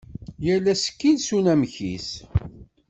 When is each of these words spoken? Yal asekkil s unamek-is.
Yal 0.45 0.65
asekkil 0.73 1.17
s 1.21 1.29
unamek-is. 1.37 2.09